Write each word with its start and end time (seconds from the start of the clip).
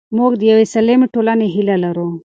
موږ 0.17 0.31
د 0.37 0.41
یوې 0.51 0.65
سالمې 0.73 1.07
ټولنې 1.13 1.47
هیله 1.55 1.75
لرو. 1.83 2.09